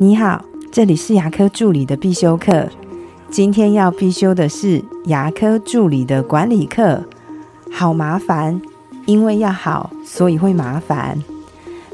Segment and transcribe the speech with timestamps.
[0.00, 2.68] 你好，这里是牙科助理的必修课。
[3.30, 7.02] 今天要必修的是牙科助理的管理课，
[7.72, 8.62] 好麻烦，
[9.06, 11.20] 因为要好，所以会麻烦。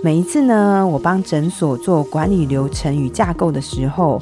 [0.03, 4.21] 每一次呢，我帮诊所做管理流程与架构的时候，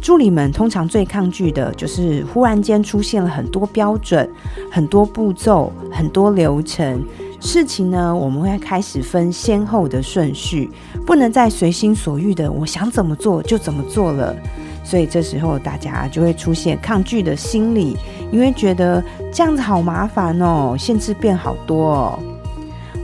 [0.00, 4.30] 助理们通常最抗拒的就是忽然间出现了很多标准、
[4.70, 7.02] 很多步骤、很多流程。
[7.46, 10.68] 事情呢，我们会开始分先后的顺序，
[11.06, 14.34] 不能再随心所欲的，我想怎么做就怎么做了。
[14.82, 17.96] 所以这时候大家就会出现抗拒的心理，
[18.32, 19.00] 因为觉得
[19.32, 22.18] 这样子好麻烦哦，限制变好多哦。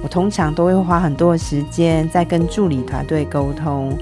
[0.03, 3.97] 我通常都会花很多时间在跟助理团队沟通，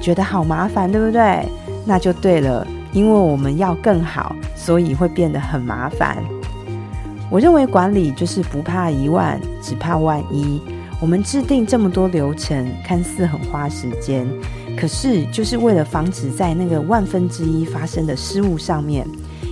[0.00, 1.48] 觉得好麻烦，对不对？
[1.86, 6.18] 那就对了，因为我们要更好，所以会变得很麻烦。
[7.30, 10.60] 我认为管理就是不怕一万，只怕万一。
[11.00, 14.26] 我们制定这么多流程，看似很花时间，
[14.76, 19.06] 可是就是为了防止在那个万分之一发生的失误上面。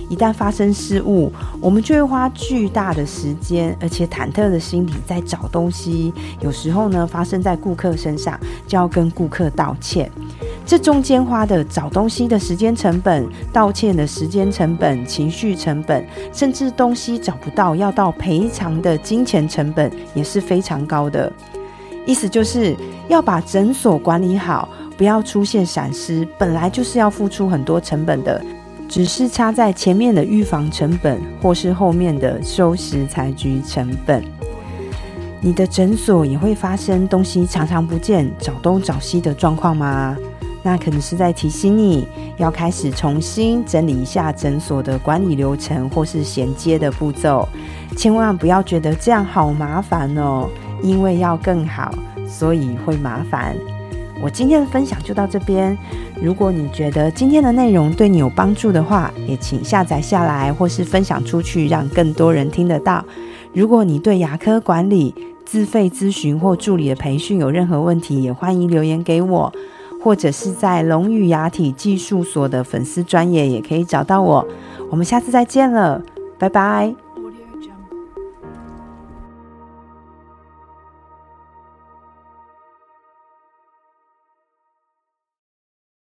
[0.09, 6.13] 一旦发生失误，我们就会花巨大的时间，而且忐忑的心理在找东西。
[6.39, 10.11] 有时候呢，发生在顾客身上，就要跟顾客道歉。
[10.65, 21.31] 这中间花的找东西的时间成本、道歉的时间成本、情绪成本，甚至东西找不到要到赔偿的金钱成本也是非常高的。
[22.05, 22.75] 意思就是
[23.07, 28.43] 要把诊所管理好，不要出现闪失，本来就是要付出很多成本的，
[28.87, 34.23] 只是差在前面的预防成本，或是后面的收拾残局成本。
[35.41, 40.17] 你的诊所也会发生东西常常不见、找东找西的状况吗？
[40.63, 47.47] 那可能是在提醒你要开始重新整理一下诊所的管理流程或是衔接的步骤，
[47.97, 50.49] 千万不要觉得这样好麻烦哦，
[50.81, 51.93] 因为要更好，
[52.25, 53.55] 所以会麻烦。
[54.21, 55.77] 我今天的分享就到这边，
[56.21, 63.03] 如果你觉得今天的内容对你有帮助的话，也请下载下来或是分享出去，让更多人听得到。
[63.53, 69.51] 如果你对牙科管理自费咨询或助理的培训有任何问题，也欢迎留言给我。
[70.03, 74.45] 或者是在龙语牙体技术所的粉丝专业也可以找到我。
[74.91, 76.01] 我们下次再见了，
[76.37, 76.93] 拜拜。